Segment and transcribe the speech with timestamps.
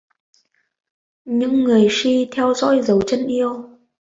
[1.25, 3.69] Những người si theo dõi dấu chân yêu